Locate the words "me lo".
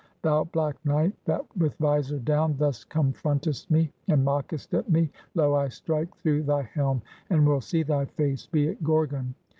4.89-5.53